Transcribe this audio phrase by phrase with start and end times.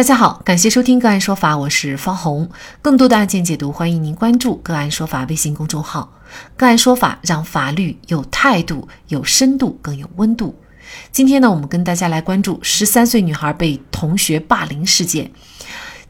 [0.00, 2.48] 大家好，感谢收听个案说法，我是方红。
[2.80, 6.10] 更多的案件解读，欢迎您关注个案说法微信公众号。
[6.56, 10.58] 个案说法让法律有态度、有深度、更有温度。
[11.12, 15.30] 今天呢，我们跟大家来关注十三岁女孩被同学霸凌事件。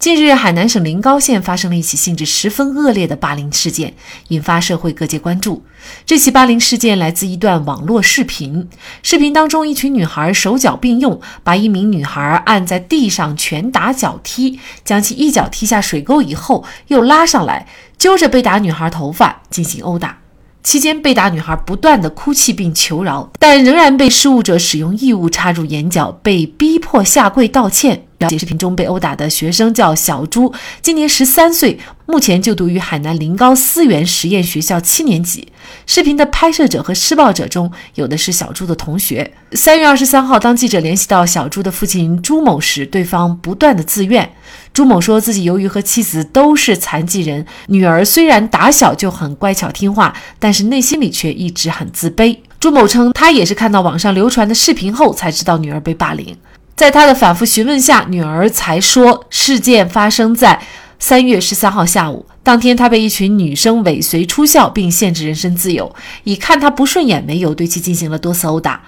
[0.00, 3.92] 近日，海南省临高县发生了一起性质十分恶劣的霸凌事件，
[4.28, 5.62] 引发社会各界关注。
[6.06, 8.66] 这起霸凌事件来自一段网络视频，
[9.02, 20.16] 视频当中，一群女孩手脚并用，把一名女孩按在地上拳打脚踢，将其一脚踢下水沟以后，又拉上来，揪着被打女孩头发进行殴打。
[20.62, 28.06] 期间，被打女孩不断的哭泣并求饶，但仍然被施物者使用异物插入眼角，被逼迫下跪道歉。
[28.20, 30.52] 了解视频中被殴打的学生叫小朱，
[30.82, 35.48] 今年十三岁，目前就读于海南临高思源实验学校七年级。
[35.86, 39.32] 视频的拍摄者和施暴者中有的是小朱的同学。
[39.52, 44.30] 三月二十三号，当记者联系到小朱的父亲朱某时，对方不断的自怨。
[44.74, 52.36] 朱某说自己由于和妻子都是残疾人，女儿虽然打小就很乖巧听话，但是内心里却一直很自卑。
[52.58, 56.36] 朱某称，他也是看到网上流传的视频后才知道女儿被霸凌。
[56.80, 60.58] 在他的反复询问下，女儿才说事件发生在
[60.98, 62.24] 三月十三号下午。
[62.42, 68.80] 当天，他被一群女生尾随出校，并限制人身自由，以看他不顺眼为由，对其进行了多次殴打。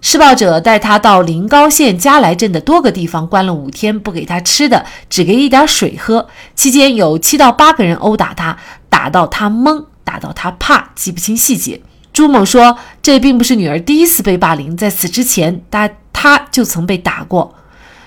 [0.00, 6.26] 施暴者带他到临高县嘉来镇的多个地方关了五天，不给他吃的，只给一点水喝。
[6.56, 11.80] 期间有七到八个人殴打他，打到他懵，打到他怕，记不清细节。
[12.18, 15.88] 朱某说，这并不是女儿第一次被霸凌，在此之前，他。
[16.12, 17.54] 他就曾被打过。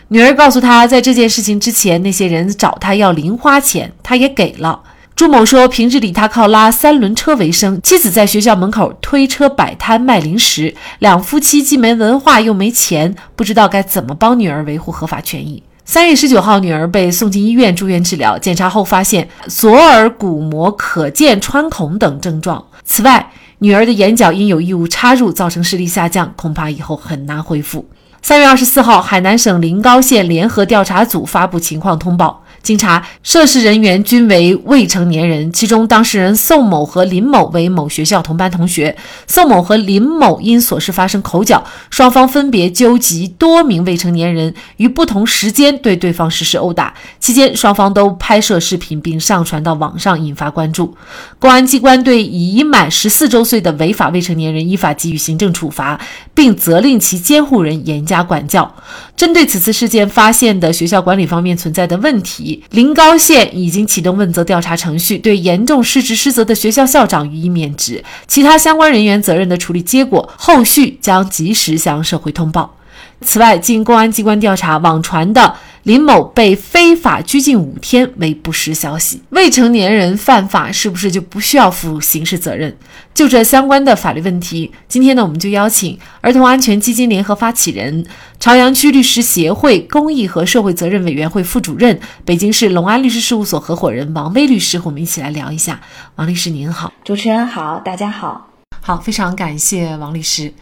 [0.09, 4.82] 女儿告诉他，在这件事情之前，那些人找他要零花钱，他也给了。
[5.16, 15.64] 朱某说，平日里他靠拉三轮车为生，妻子在学校门口推车摆摊卖零食，两夫妻既没文化又没钱，不知道该怎么帮女儿维护合法权益。
[15.86, 22.66] 三月十九号，女儿被送进医院住院治疗，检查后发现左耳骨膜可见穿孔等症状。
[22.84, 23.32] 此外，
[23.64, 27.88] 女儿的眼角因有异物插入，造成视力下降，恐怕以后很难恢复。
[28.23, 32.44] 三月二十四号，海南省临高县联合调查组发布情况通报。
[32.61, 38.95] 经查，涉事人员均为未成年人，其中当事人宋某和林某为某学校同班同学。
[39.26, 46.94] 宋某和林某因琐事发生口角，双方分别纠集多名未成年人于不同时间对对方实施殴打。
[47.20, 50.95] 期间，双方都拍摄视频并上传到网上，引发关注。
[51.39, 56.00] 公安机关对已满十四周岁的违法未成年人依法给予行政处罚，
[56.36, 58.76] 并责令其监护人严加管教。
[59.16, 62.51] 针对此次事件发现的学校管理方面存在的问题。
[62.72, 72.76] 临高县已经启动问责调查程序，对严重失职失责的学校校长予以免职，其他相关人员责任的处理结果，后续将及时向社会通报。
[73.22, 75.56] 此外，经公安机关调查，网传的。
[75.83, 79.21] 林某被非法拘禁五天为不实消息。
[79.30, 82.75] 未成年人犯法是不是就不需要负刑事责任？
[83.14, 88.05] 就这相关的法律问题，今天呢，我们就邀请儿童安全基金联合发起人、
[88.39, 95.81] 朝阳区律师协会公益和社会责任委员会副主任、北京市龙安律师事务所合伙人王威律师和我们一起来聊一下。
[96.15, 98.49] 王律师您好，主持人好，大家好，
[98.81, 100.53] 好，非常感谢王律师。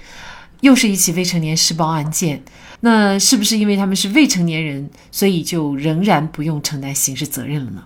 [0.61, 2.43] 又是一起未成年施暴案件，
[2.81, 7.83] 那是不是因为他们是未成年人，所以就仍然不用承担刑事责任了呢？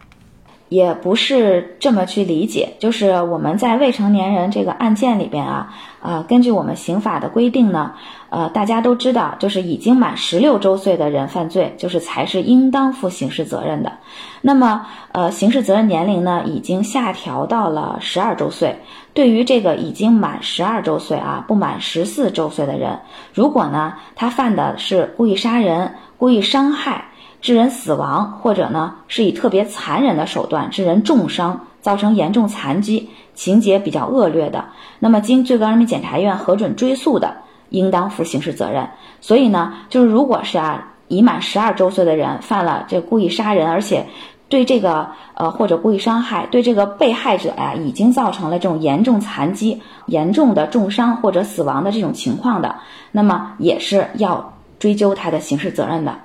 [0.73, 7.91] 也不是这么去理解，就是我们在未成年人这个案件里边啊，呃，根据我们刑法的规定呢，
[8.29, 13.99] 呃，大家都知道，就是已经满十六周岁的人犯罪，就是才是应当负刑事责任的。
[14.41, 18.77] 那么，呃，刑事责任年龄呢，已经下调到了十二周岁。
[19.13, 23.01] 对于这个已经满十二周岁啊，不满十四周岁的人，
[23.31, 27.09] 如果呢，他犯的是故意杀人、故意伤害。
[27.43, 34.63] 致人死亡，或者呢是以特别残忍的手段致人重伤，造成严重残疾，情节比较恶劣的，
[34.99, 37.35] 那么经最高人民检察院核准追诉的，
[37.67, 38.87] 应当负刑事责任。
[39.19, 44.05] 所以呢，就是如果是啊已满十二周岁的人犯了这故意杀人，而且
[44.47, 52.77] 对这个呃或者故意伤害，对这个被害者呀已经造成了这种严重残疾、严重的重伤或者死亡的这种情况的，
[53.11, 56.15] 那么也是要追究他的刑事责任的。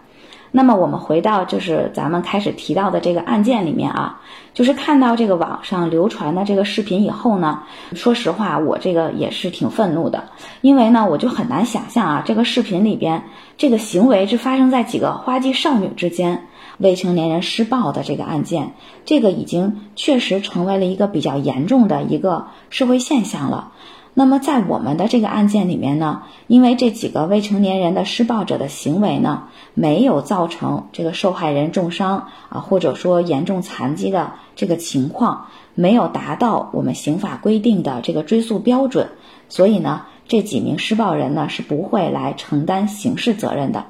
[0.50, 4.20] 那么我们回到就是咱们开始提到的这个案件里面啊，
[4.54, 7.62] 就是看到这个网上流传的这个视频以后呢，
[7.94, 10.24] 说实话，我这个也是挺愤怒的，
[10.62, 13.24] 因为呢，我就很难想象啊，这个视频里边
[13.56, 16.46] 这个行为是发生在几个花季少女之间，
[16.78, 18.72] 未成年人施暴的这个案件，
[19.04, 23.72] 这个已经确实成为了一个比较严重的一个社会现象了。
[24.18, 29.44] 那么在我们的这个案件里面呢，因为这几个未成年人的施暴者的行为呢，
[29.74, 39.10] 没有造成这个受害人重伤啊，或者说严重残疾的这个情况，没有达到我们刑法规定的这个追诉标准，
[39.48, 43.84] 所以呢，这几名施暴人呢是不会来承担刑事责任的。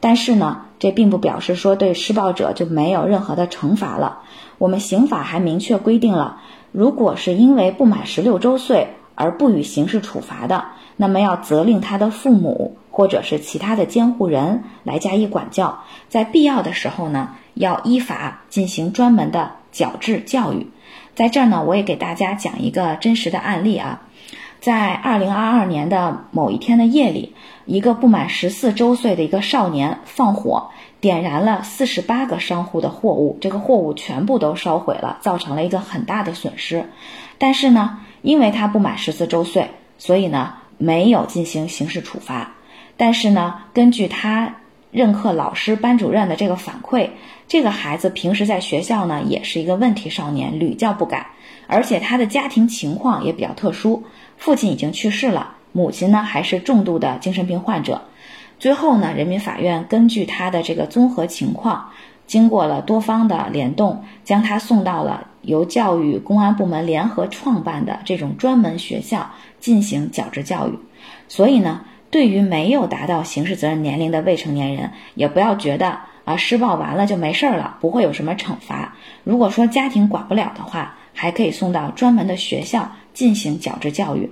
[0.00, 4.18] 但是呢，这并不表示说对施暴者就没有任何的惩罚了。
[4.58, 6.42] 我们刑法还明确规定了，
[6.72, 8.96] 如果是因为不满十六周岁。
[9.14, 10.64] 而不予刑事处罚的，
[10.96, 20.68] 那么要责令他的父母或者是其他的监护人来加以管教，在必要的时候呢，要依法进行专门的矫治教育。
[21.14, 24.02] 在这儿呢，我也给大家讲一个真实的案例啊，
[24.60, 27.34] 在二零二二年的某一天的夜里，
[27.66, 30.70] 一个不满十四周岁的一个少年放火，
[31.00, 36.88] 点燃了四十八个商户的货物，这个货物全部都烧毁了，造成了一个很大的损失。
[37.38, 42.52] 但是呢，因为他不满十四周岁，所以呢没有进行刑事处罚。
[42.96, 44.54] 但是呢，根据他
[44.90, 47.10] 任课老师、班主任的这个反馈，
[47.46, 51.26] 这个孩子平时在学校呢也是一个问题少年，屡教不改，
[51.66, 54.04] 而且他的家庭情况也比较特殊，
[54.36, 58.02] 父亲已经去世了，母亲呢还是重度的精神病患者。
[58.58, 61.90] 最后呢，人民法院根据他的这个综合情况。
[62.24, 69.30] 经过了多方的联动，将他送到了由教育公安部门联合创办的这种专门学校
[69.60, 70.78] 进行矫治教育。
[71.28, 78.96] 所以呢，对于没有达到刑事责任年龄的未成年人，也不要觉得啊施暴完了就没事儿了，不会有什么惩罚。
[79.24, 84.30] 如果说家庭管不了的话，还可以送到专门的学校进行矫治教育。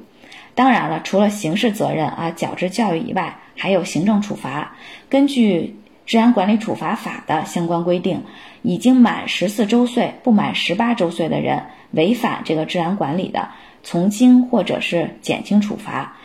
[0.54, 4.74] 当然了，除了刑事责任啊矫治教育以外，还有行政处罚。
[5.08, 5.76] 根据
[6.10, 8.24] 治安管理处罚法的相关规定，
[8.62, 13.50] 已经满十四周岁不满十八周岁的人违反这个治安管理的，
[13.84, 16.16] 从轻或者是减轻处罚。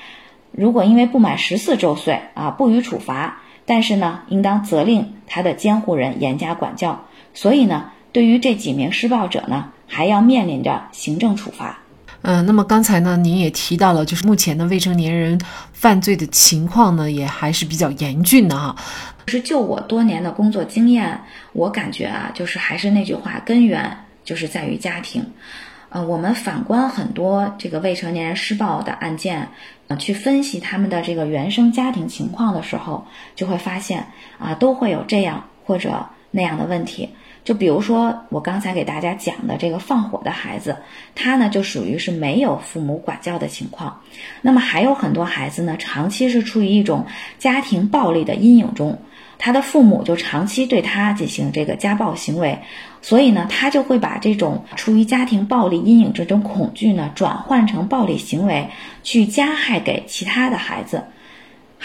[0.49, 7.05] 如果因为不满十四周岁啊不予处罚，但是呢，应当责令他的监护人严加管教。
[7.35, 11.77] 所以呢，对于这几名施暴者呢，还要面临着行政处罚。
[12.27, 15.39] 嗯，那么刚才呢，您也提到了，就是目前的未成年人
[15.71, 18.75] 犯罪的情况呢，也还是比较严峻的哈。
[19.27, 21.21] 是就我多年的工作经验，
[21.53, 25.23] 我感觉啊，就是还是那句话，根源就是在于家庭。
[25.89, 29.47] 呃，我们反观很多这个未成年人施暴的案件，
[29.87, 33.05] 呃，去分析他们的这个原生家庭情况的时候，
[33.35, 34.03] 就会发现
[34.39, 37.07] 啊，都会有这样或者那样的问题。
[37.45, 40.75] 就比如说我刚才给大家讲的这个放火的孩子，
[41.13, 44.01] 他呢就属于是没有父母管教的情况。
[44.41, 47.05] 那么还有很多孩子呢，长期是处于一种
[47.39, 48.99] 家庭暴力的阴影中。
[49.37, 52.59] 他的父母就长期对他进行这个家暴行为，
[53.01, 58.69] 所以呢，他就会把这种出于家庭暴力阴影这种恐惧呢，转换成暴力行为，
[59.03, 61.03] 去加害给其他的孩子。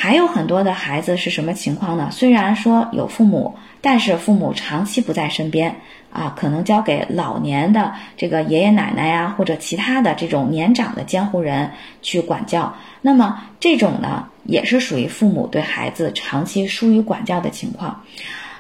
[0.03, 2.09] 还有很多的孩子是什么情况呢？
[2.11, 5.77] 虽然说有父母，但是父母长期不在身边
[6.11, 12.75] 啊，可能交给老年的这个爷爷奶奶呀，或者其他的这种年长的监护人去管教。
[13.03, 14.29] 那么这种呢？
[14.45, 18.03] 也是属于父母对孩子长期疏于管教的情况，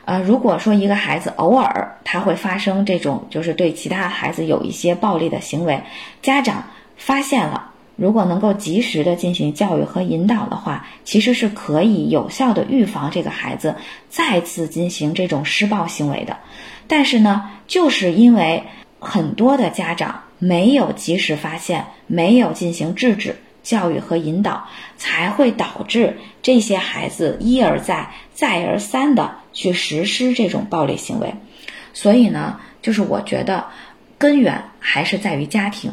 [0.04, 5.82] 呃，如果说一个孩子偶尔他会发生这种，就是对其他孩子有一些暴力的行为，
[6.20, 6.64] 家长
[6.98, 7.69] 发现了，
[8.00, 13.74] 如果能够及时的进行教育和引导的话，其实是可以有效的预防这个孩子
[14.08, 16.38] 再次进行这种施暴行为的。
[16.88, 18.64] 但是呢，就是因为
[18.98, 23.36] 很多的家长没有及时发现，没有进行制止。
[23.62, 24.66] 教育和引导
[24.96, 31.34] 才会导致这些孩子一而再、再而三的去实施这种暴力行为，
[31.92, 33.66] 所以呢，就是我觉得
[34.16, 35.92] 根源还是在于家庭，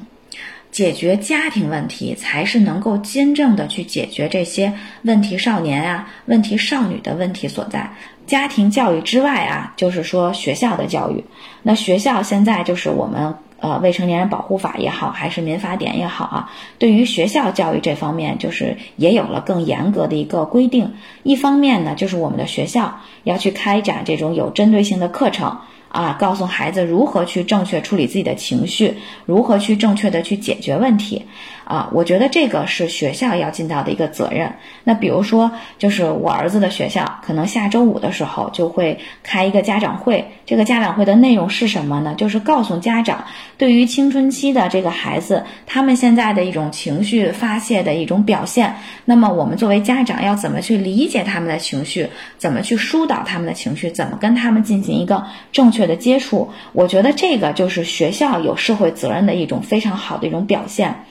[0.78, 7.92] 解决家庭问题才是能够真正的去解决这些问题少年啊、问题少女的问题所在。
[8.28, 11.24] 家庭教育之外啊，就是说学校的教育，
[11.64, 13.34] 那学校现在就是我们。
[13.60, 20.94] 呃，未成年人保护法也好，还是民法典也好啊，对于学校教育这方面，就是也有了更严格的一个规定。
[21.24, 25.58] 一方面呢，就是我们的学校要去开展这种有针对性的课程。
[25.90, 28.94] 啊，告诉孩子如何去正确处理自己的情绪，
[29.26, 31.24] 如何去正确的去解决问题，
[31.68, 34.54] 啊，我觉得这个是学校要尽到的一个责任。
[34.84, 40.26] 那比如说，就是我儿子的学校，可能下周五的时候就会开一个家长会。
[40.46, 42.16] 这个家长会的内容是什么呢？
[42.16, 43.26] 就是告诉家长，
[43.58, 52.08] 对于青春期的这个孩子，他们现在的一种情绪发泄的一种表现，那么我们作为家长要怎么去理解他们的情绪，
[52.38, 55.88] 怎么去疏导他们的情绪，怎么跟他们进行一个正确。
[55.88, 61.06] 的接触，我觉得这个就是学校有社会责任的一种非常好的一种表现。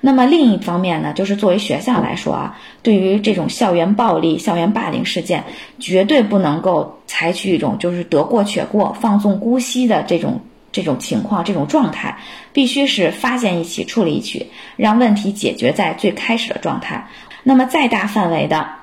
[0.00, 5.44] 那么另一方面呢，就是作为学校来说啊，对于这种校园暴力、校园霸凌事件，
[5.78, 10.40] 绝对不能够采取一种就是得过且过、放纵姑息的这种
[10.72, 12.18] 这种情况、这种状态，
[12.52, 17.06] 必须是发现一起处理一起，让问题解决在最开始的状态。
[17.42, 18.79] 那么再大范围的。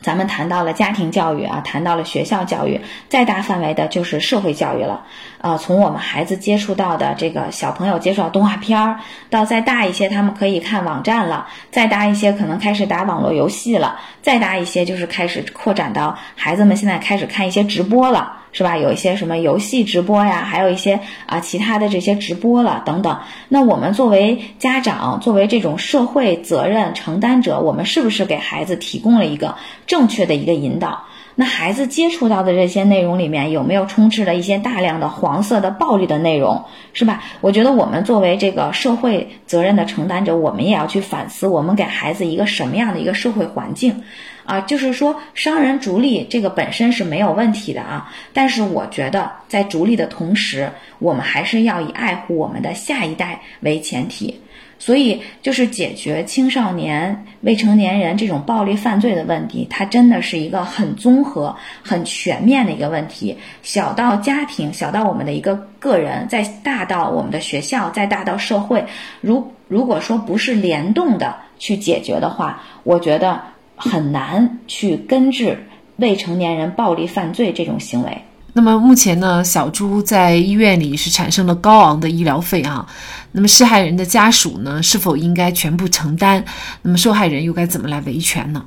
[0.00, 5.04] 咱们谈到了家庭教育啊，谈到了学校教育，再大范围的就是社会教育了。
[5.40, 9.00] 呃，从我们孩子接触到的这个小朋友接触到动画片儿，
[9.30, 18.37] 到再大一些，他们可以看网站了；再大一些，可能开始打网络游戏了；再大一些，就是开始扩展到孩子们现在开始看一些直播了。
[18.52, 18.76] 是吧？
[18.76, 23.18] 有一些什么游戏直播呀，还有一些啊其他的这些直播了等等。
[23.48, 31.04] 那我们作为家长，作为这种社会责任承担者，我们是不是给孩子提供了一个正确的一个引导？
[31.40, 36.64] 那孩子接触到的这些内容里面有没有充斥了一些大量的黄色的暴力的内容？
[36.92, 37.22] 是吧？
[37.40, 44.02] 我觉得我们作为这个社会责任的承担者，我们也要去反思，我们给孩子一个什么样的一个社会环境。
[44.48, 54.40] 啊，就是说，商人逐利这个本身是没有问题的啊，但是我觉得在逐利的同时，我们还是要以爱护我们的下一代为前提。
[54.78, 63.36] 所以，就是解决青少年、未成年人这种暴力犯罪的问题，它真的是一个很综合、很全面的一个问题。
[63.62, 68.82] 小到家庭，小到我们的一个个人，再大到我们的学校，再大到社会，
[69.20, 73.42] 如如果说不是联动的去解决的话，我觉得。
[73.78, 75.58] 很难去根治
[75.96, 78.22] 未成年人暴力犯罪这种行为。
[78.52, 82.86] 那么目前呢，小朱在医院里是产生了高昂的医疗费啊。
[83.30, 86.44] 那么施害人的家属呢，是否应该全部承担？
[86.82, 88.64] 那么受害人又该怎么来维权呢？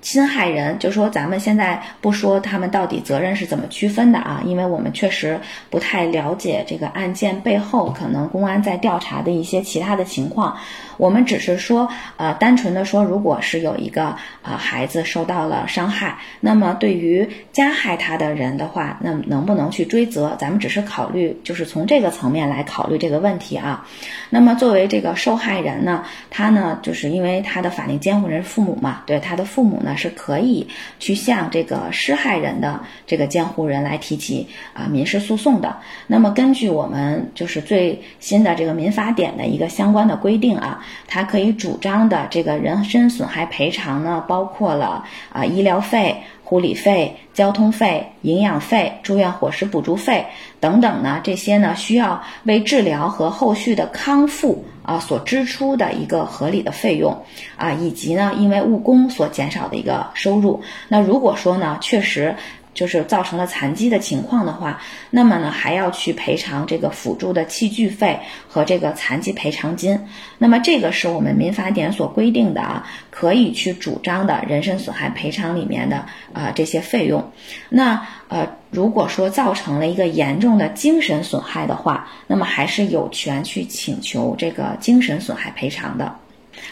[0.00, 5.38] 侵害人，就说咱们现在不说他们到底责任是怎么区分的啊，因为我们确实
[5.70, 10.56] 不太了解这个案件背后可能公安在调查的一些其他的情况。
[11.02, 20.36] 我们只是说，呃，单纯的说，如果是有一个呃孩子受到了伤害，那么对于加害他的人的话，那能不能去追责？
[20.38, 23.84] 咱们只是考虑，就是从这个层面来考虑这个问题啊。
[24.30, 30.68] 那么作为这个受害人呢，他呢，就是因为他的法定监护人是父母嘛，对他的父母呢是可以
[31.00, 35.78] 去向这个施害人的这个监护人来提起啊民事诉讼的。
[36.06, 40.84] 那么根据我们就是最新的这个民法典的一个相关的规定啊。
[41.06, 50.26] 他可以主张的这个人身损害赔偿呢，包括了啊医疗费、护理费、交通费、营养费、住院伙食补助费
[50.60, 57.24] 等等呢，这些呢需要为治疗和后续的康复啊所支出的一个合理的费用
[57.56, 60.62] 啊，以及呢因为误工所减少的一个收入。
[60.88, 62.34] 那如果说呢，确实。
[62.74, 69.98] 就是造成了残疾的情况的话，那么呢还要去赔偿这个辅助的器具费和这个残疾赔偿金。
[70.38, 77.30] 那么这个是我们民法典所规定的啊，可以去主张的人身损害赔偿里面的啊这些费用。
[77.68, 86.16] 那呃如果说造成了一个严重的精神损害的话，那么还是有权去请求这个精神损害赔偿的。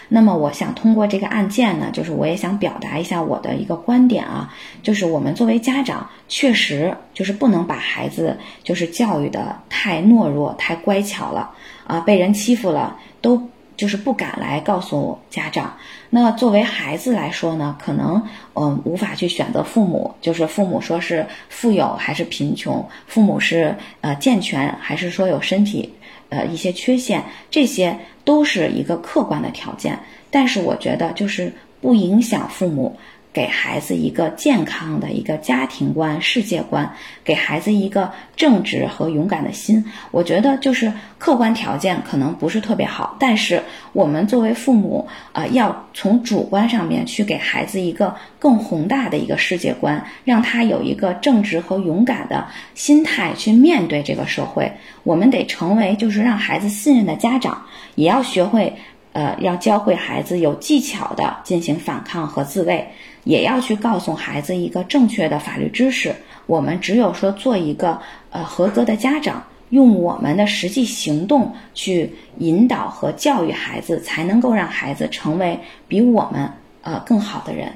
[0.09, 11.51] 那么，我想通过这个案件呢，就是我也想表达一下我的一个观点啊，就是我们作为家长，确实就是不能把孩子就是教育的太懦弱、太乖巧了
[11.87, 15.75] 啊，被人欺负了都就是不敢来告诉家长。
[16.11, 18.21] 那作为孩子来说呢，可能
[18.55, 25.95] 嗯无法去选择父母，就是父母说是富有还是贫穷，父母是呃健全还是说有身体。
[26.31, 29.99] 呃，一些缺陷，这些都是一个客观的条件，
[30.31, 32.97] 但是我觉得就是不影响父母。
[33.33, 39.85] 给孩子一个健康的一个家庭观、世界观，给孩子一个正直和勇敢的心。
[40.11, 54.73] 我觉得就是客观条件可能不是特别好，但是我们作为父母，呃，要从主观上面去给孩子一个更宏大的一个世界观，让他有一个正直和勇敢的心态去面对这个社会。
[55.05, 58.75] 我们得成为就是让孩子信任的家长，也要学会，
[59.13, 62.91] 呃，要教会孩子有技巧的进行反抗和自卫。
[63.25, 66.15] 也要去告诉孩子一个正确的法律知识。
[66.47, 67.99] 我们只有说做一个
[68.31, 76.51] 呃合格的家长，用我们的实际行动去引导和教育孩子，才能够让孩子成为比我们
[76.83, 77.73] 呃更好的人。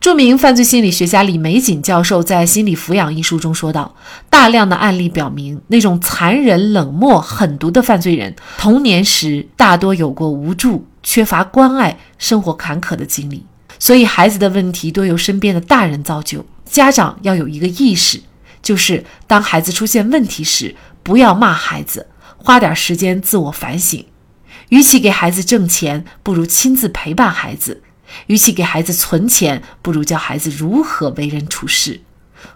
[0.00, 3.96] 著名犯罪心理学家李玫瑾教授在《心理抚养》一书中说道
[4.30, 13.44] ：“大量的案例表明，那种残忍、冷漠、狠毒的犯罪人，童年时大多有过无助、缺乏关爱、生活坎坷的经历。”
[13.78, 16.44] 所以，孩子的问题多由身边的大人造就。
[16.64, 18.20] 家长要有一个意识，
[18.62, 24.04] 就是当孩子出现问题时，不要骂孩子，花点时间自我反省。
[24.68, 27.80] 与其给孩子挣钱，不如亲自陪伴孩子；
[28.26, 32.02] 与其给孩子存钱，不如教孩子如何为人处事。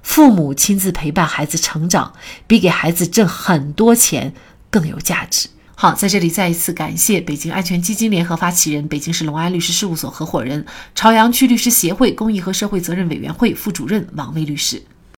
[0.03, 2.13] 父母亲自陪伴孩子成长，
[2.47, 4.35] 比给孩子挣很多钱
[4.71, 5.49] 更有价值。
[5.75, 10.65] 好，在这里再一次感谢北京安全基金联合发起人、北京市龙安律师事务所合伙人、
[10.95, 14.81] 朝阳区律师协会公益和社会责任委员会副主任王威律师。